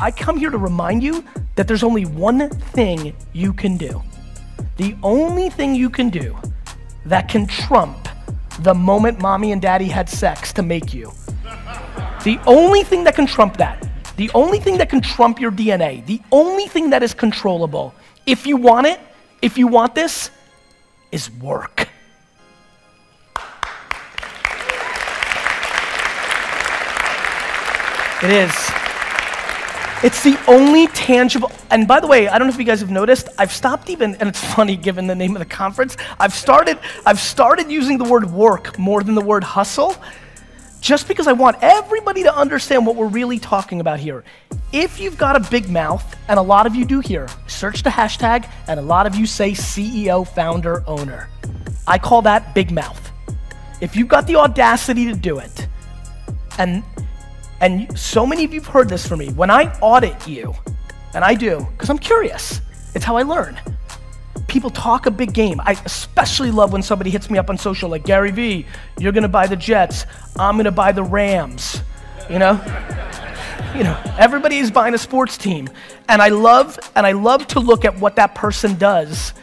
I 0.01 0.11
come 0.11 0.37
here 0.37 0.51
to 0.51 0.59
remind 0.59 1.03
you 1.03 1.25
that 1.55 1.67
there's 1.69 1.83
only 1.83 2.05
one 2.05 2.51
thing 2.51 3.15
you 3.33 3.53
can 3.53 3.77
do. 3.77 4.03
The 4.77 4.95
only 5.03 5.49
thing 5.49 5.75
you 5.75 5.89
can 5.89 6.11
do 6.11 6.37
that 7.07 7.29
can 7.29 7.47
trump 7.47 8.09
the 8.61 8.75
moment 8.75 9.21
mommy 9.21 9.53
and 9.53 9.61
daddy 9.61 9.87
had 9.87 10.09
sex 10.09 10.53
to 10.55 10.63
make 10.63 10.93
you. 10.93 11.13
The 12.25 12.39
only 12.47 12.83
thing 12.83 13.05
that 13.05 13.15
can 13.15 13.27
trump 13.27 13.57
that, 13.59 13.89
the 14.17 14.31
only 14.35 14.59
thing 14.59 14.79
that 14.79 14.89
can 14.89 15.01
trump 15.01 15.41
your 15.41 15.53
DNA, 15.53 16.05
the 16.07 16.21
only 16.33 16.67
thing 16.67 16.91
that 16.91 17.03
is 17.03 17.15
controllable, 17.15 17.95
if 18.27 18.47
you 18.47 18.57
want 18.57 18.87
it, 18.87 18.99
if 19.43 19.57
you 19.57 19.67
want 19.67 19.95
this, 19.95 20.31
is 21.13 21.31
work. 21.31 21.86
It 28.23 28.31
is. 28.31 28.53
It's 30.03 30.23
the 30.23 30.39
only 30.49 30.87
tangible, 30.89 31.51
and 31.71 31.87
by 31.87 32.01
the 32.01 32.07
way, 32.07 32.29
I 32.29 32.39
don't 32.39 32.49
know 32.49 32.55
if 32.55 32.59
you 32.59 32.65
guys 32.65 32.81
have 32.81 32.91
noticed, 32.91 33.29
I've 33.39 33.53
stopped 33.53 33.91
even, 33.91 34.15
and 34.17 34.29
it's 34.29 34.43
funny 34.55 34.77
given 34.77 35.07
the 35.07 35.15
name 35.15 35.35
of 35.35 35.41
the 35.41 35.47
conference, 35.47 35.97
I've 36.19 36.33
started, 36.33 36.79
I've 37.05 37.21
started 37.21 37.71
using 37.71 37.99
the 37.99 38.05
word 38.05 38.31
work 38.31 38.79
more 38.79 39.03
than 39.03 39.15
the 39.15 39.25
word 39.25 39.45
hustle, 39.45 39.95
just 40.81 41.09
because 41.09 41.27
I 41.27 41.33
want 41.33 41.59
everybody 41.61 42.23
to 42.23 42.35
understand 42.35 42.87
what 42.87 42.97
we're 42.97 43.09
really 43.09 43.39
talking 43.39 43.81
about 43.81 43.99
here. 44.01 44.25
If 44.73 44.99
you've 44.99 45.19
got 45.19 45.37
a 45.37 45.51
big 45.51 45.69
mouth, 45.69 46.17
and 46.29 46.39
a 46.39 46.43
lot 46.43 46.67
of 46.67 46.75
you 46.75 46.85
do 46.85 47.01
here, 47.01 47.29
search 47.47 47.83
the 47.83 47.91
hashtag, 47.91 48.51
and 48.69 48.81
a 48.81 48.83
lot 48.83 49.07
of 49.07 49.15
you 49.15 49.27
say 49.27 49.51
CEO, 49.51 50.27
founder, 50.27 50.85
owner. 50.87 51.29
I 51.87 51.99
call 51.99 52.23
that 52.23 52.55
big 52.55 52.71
mouth. 52.71 53.11
If 53.81 53.95
you've 53.95 54.09
got 54.09 54.27
the 54.27 54.37
audacity 54.37 55.05
to 55.07 55.15
do 55.15 55.39
it, 55.39 55.69
and 56.59 56.83
and 57.61 57.99
so 57.99 58.27
many 58.27 58.45
of 58.45 58.53
you've 58.53 58.67
heard 58.67 58.89
this 58.89 59.07
from 59.07 59.21
me, 59.21 59.29
when 59.31 59.51
I 59.51 59.73
audit 59.81 60.27
you, 60.27 60.55
and 61.15 61.25
I 61.25 61.35
do, 61.35 61.67
because 61.73 61.89
I'm 61.89 61.99
curious, 61.99 62.61
it's 62.95 63.05
how 63.05 63.17
I 63.17 63.23
learn. 63.23 63.59
People 64.49 64.71
talk 64.71 65.07
a 65.07 65.11
big 65.11 65.33
game. 65.33 65.61
I 65.61 65.73
especially 65.85 66.51
love 66.51 66.73
when 66.73 66.83
somebody 66.83 67.11
hits 67.11 67.31
me 67.31 67.39
up 67.39 67.51
on 67.51 67.59
social, 67.59 67.89
like 67.89 68.05
Gary 68.05 68.31
Vee, 68.31 68.67
you're 68.99 69.13
gonna 69.13 69.29
buy 69.29 69.47
the 69.47 69.57
Jets, 69.57 70.05
I'm 70.39 70.57
gonna 70.57 70.71
buy 70.71 70.93
the 70.93 71.03
Rams. 71.03 71.83
You 72.29 72.39
know? 72.39 72.61
You 73.75 73.85
know, 73.85 74.01
everybody 74.19 74.57
is 74.57 74.71
buying 74.71 74.95
a 74.95 74.99
sports 74.99 75.37
team. 75.37 75.69
And 76.09 76.23
I 76.23 76.29
love 76.29 76.79
and 76.95 77.07
I 77.07 77.13
love 77.13 77.47
to 77.49 77.61
look 77.61 77.85
at 77.85 77.99
what 77.99 78.17
that 78.17 78.35
person 78.35 78.77
does. 78.79 79.35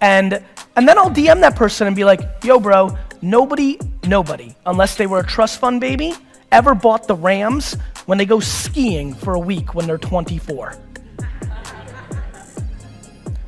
And 0.00 0.42
and 0.76 0.88
then 0.88 0.98
I'll 0.98 1.10
DM 1.10 1.40
that 1.40 1.56
person 1.56 1.86
and 1.86 1.94
be 1.94 2.04
like, 2.04 2.20
yo, 2.44 2.58
bro, 2.58 2.96
nobody, 3.20 3.78
nobody, 4.04 4.54
unless 4.66 4.96
they 4.96 5.06
were 5.06 5.20
a 5.20 5.26
trust 5.26 5.60
fund 5.60 5.80
baby, 5.80 6.14
ever 6.52 6.74
bought 6.74 7.08
the 7.08 7.14
Rams 7.14 7.74
when 8.06 8.18
they 8.18 8.26
go 8.26 8.38
skiing 8.38 9.14
for 9.14 9.34
a 9.34 9.38
week 9.38 9.74
when 9.74 9.86
they're 9.86 9.98
24. 9.98 10.76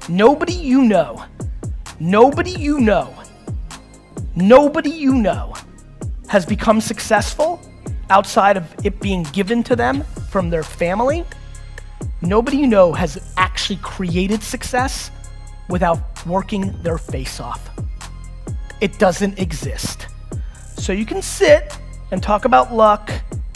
Nobody 0.09 0.55
you 0.55 0.83
know, 0.83 1.25
nobody 2.01 2.51
you 2.51 2.81
know, 2.81 3.15
nobody 4.35 4.91
you 4.91 5.15
know 5.15 5.55
has 6.29 6.45
become 6.45 6.81
successful 6.81 7.61
outside 8.11 8.57
of 8.57 8.75
it 8.85 8.99
being 9.01 9.23
given 9.25 9.63
to 9.63 9.77
them 9.77 10.03
from 10.31 10.51
their 10.51 10.63
family. 10.63 11.25
Nobody 12.23 12.57
you 12.57 12.67
know 12.67 12.93
has 12.93 13.33
actually 13.37 13.79
created 13.83 14.43
success 14.43 15.11
without 15.69 16.27
working 16.27 16.75
their 16.83 16.99
face 16.99 17.39
off. 17.39 17.71
It 18.81 18.99
doesn't 18.99 19.39
exist. 19.39 20.09
So 20.77 20.93
you 20.93 21.07
can 21.07 21.23
sit 21.23 21.79
and 22.15 22.23
talk 22.23 22.45
about 22.45 22.73
luck, 22.73 23.11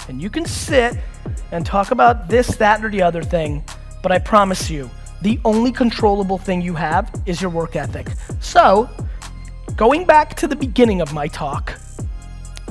and 0.08 0.20
you 0.20 0.28
can 0.28 0.44
sit 0.44 0.96
and 1.52 1.64
talk 1.64 1.92
about 1.92 2.28
this, 2.28 2.56
that, 2.56 2.84
or 2.84 2.90
the 2.90 3.00
other 3.00 3.22
thing, 3.22 3.62
but 4.02 4.10
I 4.10 4.18
promise 4.18 4.68
you, 4.68 4.90
the 5.22 5.38
only 5.44 5.70
controllable 5.70 6.38
thing 6.38 6.60
you 6.60 6.74
have 6.74 7.08
is 7.24 7.40
your 7.40 7.52
work 7.52 7.76
ethic. 7.76 8.08
So, 8.40 8.90
going 9.76 10.04
back 10.04 10.34
to 10.38 10.48
the 10.48 10.56
beginning 10.56 11.00
of 11.00 11.14
my 11.14 11.28
talk, 11.28 11.78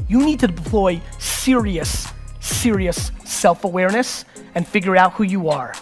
you 0.09 0.25
need 0.25 0.41
to 0.41 0.47
deploy 0.47 0.99
serious, 1.19 2.09
serious 2.41 3.13
self 3.23 3.63
awareness 3.63 4.25
and 4.55 4.67
figure 4.67 4.97
out 4.97 5.13
who 5.13 5.23
you 5.23 5.47
are. 5.47 5.73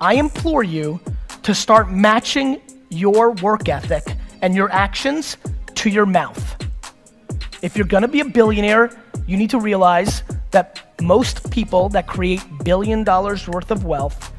I 0.00 0.14
implore 0.14 0.62
you 0.62 1.00
to 1.42 1.52
start 1.52 1.90
matching 1.90 2.60
your 2.90 3.32
work 3.32 3.68
ethic 3.68 4.04
and 4.40 4.54
your 4.54 4.70
actions 4.70 5.36
to 5.74 5.90
your 5.90 6.06
mouth. 6.06 6.54
If 7.60 7.76
you're 7.76 7.88
gonna 7.88 8.06
be 8.06 8.20
a 8.20 8.24
billionaire, 8.24 8.92
you 9.28 9.36
need 9.36 9.50
to 9.50 9.60
realize 9.60 10.22
that 10.50 10.80
most 11.02 11.50
people 11.50 11.90
that 11.90 12.06
create 12.06 12.42
billion 12.64 13.04
dollars 13.04 13.46
worth 13.46 13.70
of 13.70 13.84
wealth 13.84 14.32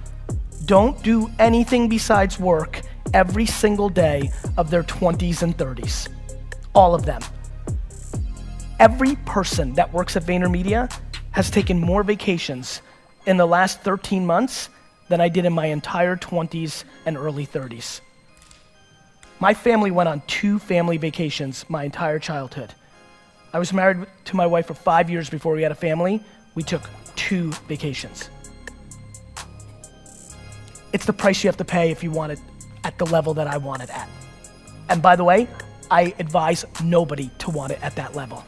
don't 0.66 1.02
do 1.04 1.30
anything 1.40 1.88
besides 1.88 2.40
work 2.40 2.82
every 3.14 3.46
single 3.46 3.88
day 3.88 4.32
of 4.58 4.70
their 4.70 4.84
20s 4.84 5.44
and 5.44 5.56
30s. 5.58 6.10
All 6.74 6.94
of 6.94 7.06
them. 7.06 7.22
Every 8.80 9.16
person 9.26 9.74
that 9.76 9.94
works 9.94 10.16
at 10.16 10.24
VaynerMedia 10.24 10.92
has 11.32 11.52
taken 11.52 11.80
more 11.80 12.04
vacations 12.04 12.82
in 13.26 13.38
the 13.38 13.46
last 13.46 13.82
13 13.82 14.26
months 14.26 14.70
than 15.08 15.22
I 15.22 15.30
did 15.30 15.46
in 15.46 15.54
my 15.54 15.68
entire 15.68 16.16
20s 16.16 16.84
and 17.06 17.16
early 17.16 17.46
30s. 17.46 18.02
My 19.40 19.54
family 19.54 19.92
went 19.92 20.10
on 20.10 20.22
two 20.28 20.60
family 20.60 20.98
vacations 20.98 21.66
my 21.70 21.84
entire 21.84 22.20
childhood. 22.20 22.74
I 23.52 23.60
was 23.60 23.74
married 23.74 24.06
to 24.26 24.36
my 24.36 24.46
wife 24.46 24.68
for 24.68 24.76
five 24.76 25.10
years 25.10 25.30
before 25.30 25.54
we 25.54 25.64
had 25.64 25.72
a 25.72 25.76
family. 25.76 26.22
We 26.56 26.64
took 26.64 26.84
two 27.16 27.52
vacations. 27.68 28.30
It's 30.94 31.06
the 31.06 31.14
price 31.14 31.44
you 31.44 31.48
have 31.48 31.58
to 31.58 31.66
pay 31.66 31.92
if 31.92 32.04
you 32.04 32.12
want 32.12 32.32
it 32.32 32.40
at 32.84 32.98
the 32.98 33.06
level 33.06 33.34
that 33.36 33.48
I 33.48 33.58
want 33.58 33.82
it 33.82 33.90
at. 33.90 34.08
And 34.90 35.02
by 35.02 35.16
the 35.16 35.24
way, 35.24 35.48
I 35.90 36.14
advise 36.20 36.66
nobody 36.84 37.30
to 37.40 37.50
want 37.50 37.72
it 37.72 37.80
at 37.82 37.96
that 37.96 38.16
level. 38.16 38.44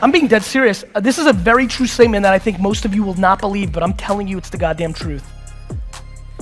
I'm 0.00 0.10
being 0.10 0.26
dead 0.26 0.42
serious. 0.42 0.84
Uh, 0.94 1.00
This 1.00 1.18
is 1.18 1.26
a 1.26 1.32
very 1.32 1.66
true 1.66 1.86
statement 1.86 2.22
that 2.24 2.32
I 2.32 2.38
think 2.38 2.60
most 2.60 2.84
of 2.84 2.94
you 2.94 3.02
will 3.02 3.14
not 3.14 3.40
believe, 3.40 3.72
but 3.72 3.82
I'm 3.82 3.94
telling 3.94 4.26
you 4.28 4.36
it's 4.38 4.50
the 4.50 4.58
goddamn 4.58 4.92
truth. 4.92 5.24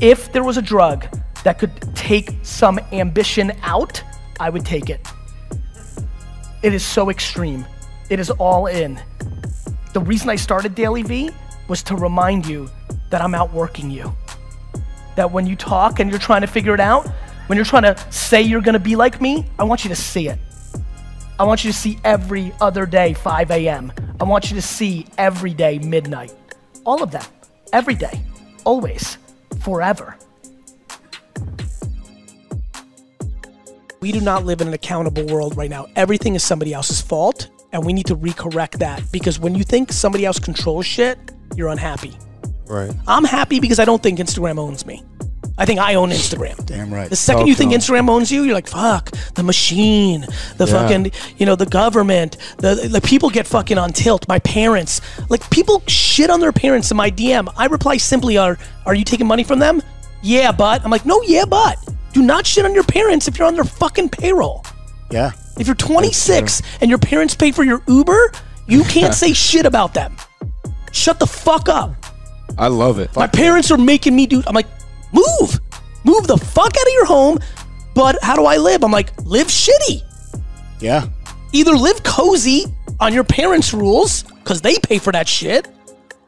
If 0.01 0.33
there 0.33 0.43
was 0.43 0.57
a 0.57 0.63
drug 0.63 1.07
that 1.45 1.59
could 1.59 1.73
take 1.95 2.31
some 2.43 2.81
ambition 2.93 3.53
out, 3.63 4.03
I 4.41 4.51
would 4.51 4.65
take 4.65 4.91
it. 4.91 5.07
It 6.63 6.75
is 6.75 6.85
so 6.85 7.11
extreme. 7.11 7.65
It 8.09 8.21
is 8.21 8.31
all 8.31 8.67
in. 8.67 9.01
The 9.93 10.01
reason 10.01 10.31
I 10.31 10.37
started 10.37 10.75
DailyVee 10.75 11.35
was 11.69 11.83
to 11.85 11.97
remind 11.97 12.47
you 12.47 12.71
that 13.11 13.21
I'm 13.21 13.35
outworking 13.35 13.91
you. 13.91 14.15
That 15.17 15.33
when 15.33 15.47
you 15.47 15.57
talk 15.57 15.99
and 15.99 16.09
you're 16.09 16.19
trying 16.21 16.43
to 16.43 16.47
figure 16.47 16.73
it 16.75 16.81
out, 16.81 17.09
when 17.49 17.57
you're 17.57 17.65
trying 17.65 17.83
to 17.83 17.97
say 18.13 18.41
you're 18.41 18.61
gonna 18.61 18.79
be 18.79 18.97
like 18.97 19.21
me, 19.21 19.45
I 19.59 19.65
want 19.65 19.85
you 19.85 19.89
to 19.89 19.97
see 19.97 20.29
it. 20.29 20.39
I 21.39 21.45
want 21.45 21.65
you 21.65 21.73
to 21.73 21.77
see 21.77 21.99
every 22.05 22.53
other 22.61 22.87
day 22.87 23.15
5 23.15 23.51
a.m. 23.51 23.93
I 24.21 24.25
want 24.25 24.51
you 24.51 24.55
to 24.55 24.63
see 24.63 25.07
every 25.19 25.53
day 25.53 25.79
midnight. 25.79 26.33
All 26.85 27.03
of 27.03 27.11
them. 27.11 27.25
Every 27.73 27.95
day. 27.95 28.21
Always. 28.65 29.19
Forever. 29.61 30.17
We 34.03 34.11
do 34.11 34.21
not 34.21 34.45
live 34.45 34.61
in 34.61 34.67
an 34.67 34.75
accountable 34.75 35.25
world 35.27 35.57
right 35.57 35.71
now. 35.71 35.87
Everything 35.95 36.35
is 36.35 36.43
somebody 36.43 36.75
else's 36.75 37.01
fault, 37.01 37.49
and 37.73 37.87
we 37.87 37.93
need 37.93 38.07
to 38.07 38.17
recorrect 38.17 38.79
that 38.81 39.01
because 39.13 39.39
when 39.39 39.55
you 39.55 39.63
think 39.63 39.93
somebody 39.93 40.27
else 40.27 40.41
controls 40.41 40.87
shit, 40.87 41.19
you're 41.55 41.69
unhappy. 41.69 42.13
Right. 42.67 42.91
I'm 43.07 43.23
happy 43.23 43.61
because 43.61 43.79
I 43.79 43.85
don't 43.85 44.03
think 44.03 44.19
Instagram 44.19 44.59
owns 44.59 44.85
me. 44.85 45.05
I 45.57 45.67
think 45.67 45.79
I 45.79 45.95
own 45.95 46.11
Instagram. 46.11 46.67
Damn 46.67 46.93
right. 46.93 47.09
The 47.09 47.15
second 47.15 47.47
you 47.47 47.55
think. 47.55 47.73
Instagram 47.73 48.11
owns 48.11 48.33
you, 48.33 48.43
you're 48.43 48.55
like, 48.55 48.67
fuck, 48.67 49.11
the 49.35 49.45
machine, 49.45 50.23
the 50.57 50.65
Yeah. 50.67 50.73
fucking, 50.73 51.13
you 51.37 51.47
know, 51.47 51.55
the 51.55 51.67
government, 51.67 52.39
the, 52.59 52.75
the 52.91 53.01
people 53.03 53.31
get 53.31 53.47
fucking 53.47 53.79
on 53.79 53.93
tilt. 53.93 54.27
My 54.27 54.41
parents, 54.41 55.01
like, 55.29 55.49
people 55.51 55.81
shit 55.87 56.29
on 56.29 56.41
their 56.41 56.51
parents 56.53 56.91
in 56.91 56.97
my 56.97 57.09
DM. 57.11 57.53
I 57.57 57.67
reply 57.67 57.99
simply, 57.99 58.37
are, 58.37 58.59
are 58.85 58.95
you 58.97 59.05
taking 59.05 59.29
money 59.29 59.45
from 59.45 59.61
them? 59.61 59.81
Yeah, 60.23 60.51
but. 60.51 60.85
I'm 60.85 60.91
like, 60.91 61.07
no, 61.07 61.23
yeah, 61.23 61.45
but. 61.45 61.77
Do 62.13 62.23
not 62.23 62.47
shit 62.47 62.65
on 62.65 62.75
your 62.75 62.85
parents 62.85 63.29
if 63.29 63.39
you're 63.39 63.47
on 63.47 63.55
their 63.55 63.65
fucking 63.65 64.11
payroll. 64.11 64.65
Yeah. 65.11 65.33
If 65.59 65.67
you're 65.67 65.77
26 65.77 66.63
and 66.81 66.91
your 66.91 66.99
parents 66.99 67.35
pay 67.35 67.53
for 67.53 67.65
your 67.65 67.83
Uber, 67.87 68.33
you 68.67 68.85
can't 68.89 69.15
say 69.15 69.33
shit 69.33 69.67
about 69.67 69.95
them. 69.95 70.17
Shut 70.93 71.19
the 71.19 71.27
fuck 71.27 71.69
up. 71.69 71.95
I 72.59 72.69
love 72.69 72.99
it. 72.99 73.15
My 73.17 73.27
parents 73.27 73.71
are 73.71 73.79
making 73.79 74.15
me 74.15 74.27
do. 74.27 74.43
I'm 74.47 74.55
like, 74.55 74.67
move, 75.13 75.59
move 76.05 76.27
the 76.27 76.37
fuck 76.37 76.77
out 76.77 76.87
of 76.87 76.93
your 76.93 77.07
home. 77.07 77.39
But 77.95 78.17
how 78.23 78.37
do 78.37 78.45
I 78.45 78.57
live? 78.59 78.85
I'm 78.85 78.93
like, 78.93 79.11
live 79.25 79.49
shitty. 79.49 80.03
Yeah. 80.81 81.07
Either 81.53 81.73
live 81.73 82.03
cozy 82.03 82.65
on 83.01 83.13
your 83.13 83.25
parents' 83.25 83.73
rules 83.73 84.23
because 84.23 84.61
they 84.61 84.79
pay 84.79 84.99
for 84.99 85.13
that 85.13 85.29
shit, 85.29 85.69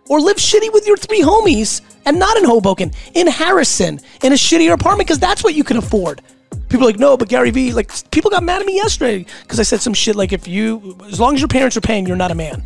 or 0.08 0.20
live 0.20 0.36
shitty 0.36 0.72
with 0.72 0.86
your 0.86 0.96
three 0.96 1.22
homies 1.22 1.80
and 2.04 2.18
not 2.18 2.37
in 2.37 2.44
Hoboken, 2.44 2.92
in 3.14 3.26
Harrison, 3.26 4.00
in 4.23 4.32
a 4.32 4.37
shittier 4.37 4.73
apartment 4.73 5.06
because 5.06 5.18
that's 5.18 5.42
what 5.44 5.54
you 5.54 5.64
can 5.64 5.76
afford. 5.76 6.23
People 6.68 6.87
are 6.87 6.90
like, 6.90 6.99
no, 6.99 7.16
but 7.16 7.28
Gary 7.28 7.50
Vee, 7.50 7.73
like, 7.73 7.90
people 8.11 8.30
got 8.30 8.42
mad 8.42 8.61
at 8.61 8.66
me 8.66 8.75
yesterday 8.76 9.26
because 9.42 9.61
I 9.61 9.62
said 9.62 9.80
some 9.80 9.94
shit 9.94 10.16
like, 10.16 10.32
if 10.32 10.49
you, 10.49 10.99
as 11.06 11.20
long 11.20 11.34
as 11.34 11.40
your 11.40 11.49
parents 11.49 11.76
are 11.76 11.80
paying, 11.80 12.06
you're 12.06 12.16
not 12.16 12.30
a 12.30 12.34
man. 12.34 12.64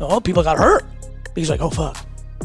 Oh, 0.00 0.20
people 0.20 0.42
got 0.42 0.58
hurt. 0.58 0.84
He's 1.34 1.50
like, 1.50 1.60
oh, 1.60 1.70
fuck. 1.70 1.96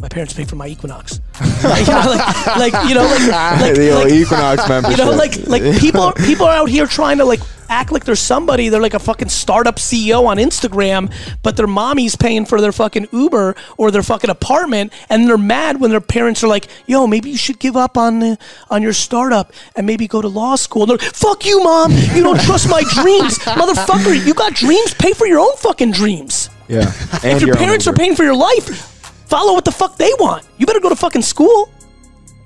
My 0.06 0.10
parents 0.10 0.36
pay 0.36 0.46
for 0.46 0.56
my 0.56 0.68
Equinox. 0.68 1.20
like, 1.64 1.88
like, 1.88 2.58
like, 2.58 2.88
you 2.88 2.94
know, 2.94 3.06
like, 3.06 3.60
like, 3.60 3.76
the 3.76 3.90
old 3.90 4.12
Equinox 4.12 4.70
membership. 4.70 5.00
you 5.00 5.04
know, 5.04 5.12
like 5.18 5.48
like 5.48 5.80
people 5.80 6.12
people 6.12 6.46
are 6.46 6.56
out 6.56 6.70
here 6.70 6.86
trying 6.86 7.18
to 7.18 7.26
like 7.26 7.40
act 7.70 7.92
like 7.92 8.06
they're 8.06 8.16
somebody. 8.16 8.70
They're 8.70 8.84
like 8.84 8.94
a 8.94 9.00
fucking 9.00 9.30
startup 9.30 9.78
CEO 9.78 10.28
on 10.28 10.38
Instagram, 10.38 11.12
but 11.42 11.58
their 11.58 11.66
mommy's 11.66 12.16
paying 12.16 12.46
for 12.46 12.62
their 12.62 12.72
fucking 12.72 13.08
Uber 13.12 13.56
or 13.78 13.90
their 13.90 14.04
fucking 14.04 14.30
apartment, 14.30 14.94
and 15.10 15.28
they're 15.28 15.40
mad 15.40 15.82
when 15.82 15.90
their 15.90 16.02
parents 16.02 16.44
are 16.44 16.48
like, 16.48 16.68
"Yo, 16.86 17.08
maybe 17.08 17.32
you 17.32 17.38
should 17.38 17.58
give 17.58 17.76
up 17.76 17.98
on 17.98 18.22
uh, 18.22 18.36
on 18.70 18.84
your 18.84 18.94
startup 18.94 19.54
and 19.76 19.88
maybe 19.88 20.08
go 20.08 20.22
to 20.22 20.28
law 20.28 20.56
school." 20.56 20.84
And 20.84 20.92
they're 20.92 20.98
like, 20.98 21.16
"Fuck 21.16 21.48
you, 21.48 21.64
mom! 21.64 21.92
You 22.14 22.22
don't 22.22 22.40
trust 22.42 22.70
my 22.70 22.84
dreams, 22.94 23.40
motherfucker! 23.40 24.24
You 24.24 24.36
got 24.36 24.54
dreams? 24.54 24.94
Pay 24.94 25.14
for 25.14 25.26
your 25.26 25.40
own 25.40 25.56
fucking 25.58 25.94
dreams." 25.94 26.52
yeah. 26.68 26.92
If 27.24 27.42
your 27.42 27.56
parents 27.56 27.88
are 27.88 27.94
paying 27.94 28.16
for 28.16 28.24
your 28.24 28.36
life, 28.36 28.95
follow 29.28 29.54
what 29.54 29.66
the 29.66 29.72
fuck 29.72 29.98
they 29.98 30.12
want. 30.20 30.48
You 30.58 30.66
better 30.66 30.80
go 30.80 30.90
to 30.90 30.96
fucking 30.96 31.22
school. 31.22 31.70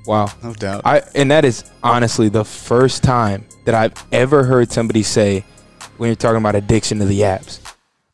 Wow. 0.05 0.31
No 0.43 0.53
doubt. 0.53 0.81
I 0.85 1.01
and 1.15 1.29
that 1.31 1.45
is 1.45 1.69
honestly 1.83 2.29
the 2.29 2.45
first 2.45 3.03
time 3.03 3.45
that 3.65 3.75
I've 3.75 3.93
ever 4.11 4.43
heard 4.43 4.71
somebody 4.71 5.03
say 5.03 5.45
when 5.97 6.07
you're 6.07 6.15
talking 6.15 6.37
about 6.37 6.55
addiction 6.55 6.99
to 6.99 7.05
the 7.05 7.21
apps. 7.21 7.59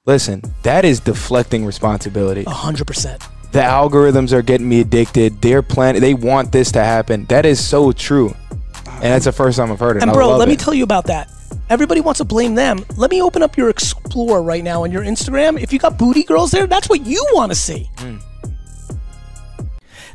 Listen, 0.05 0.41
that 0.63 0.85
is 0.85 0.99
deflecting 0.99 1.65
responsibility. 1.65 2.43
A 2.45 2.49
hundred 2.49 2.87
percent. 2.87 3.23
The 3.51 3.61
algorithms 3.61 4.33
are 4.33 4.41
getting 4.41 4.67
me 4.67 4.81
addicted. 4.81 5.41
They're 5.41 5.61
planning. 5.61 6.01
They 6.01 6.13
want 6.13 6.51
this 6.51 6.71
to 6.73 6.83
happen. 6.83 7.25
That 7.25 7.45
is 7.45 7.65
so 7.65 7.93
true, 7.93 8.35
and 8.85 9.03
that's 9.03 9.25
the 9.25 9.31
first 9.31 9.57
time 9.57 9.71
I've 9.71 9.79
heard 9.79 9.95
it. 9.97 10.01
And 10.01 10.11
I 10.11 10.13
bro, 10.13 10.27
love 10.27 10.39
let 10.39 10.49
me 10.49 10.55
it. 10.55 10.59
tell 10.59 10.73
you 10.73 10.83
about 10.83 11.05
that. 11.05 11.31
Everybody 11.69 12.01
wants 12.01 12.17
to 12.17 12.25
blame 12.25 12.53
them. 12.53 12.85
Let 12.97 13.09
me 13.09 13.21
open 13.21 13.41
up 13.41 13.57
your 13.57 13.69
Explore 13.69 14.43
right 14.43 14.63
now 14.63 14.83
on 14.83 14.91
your 14.91 15.03
Instagram. 15.03 15.59
If 15.59 15.71
you 15.73 15.79
got 15.79 15.97
booty 15.97 16.23
girls 16.23 16.51
there, 16.51 16.67
that's 16.67 16.89
what 16.89 17.05
you 17.05 17.25
want 17.33 17.51
to 17.51 17.55
see. 17.55 17.89
Mm. 17.95 18.21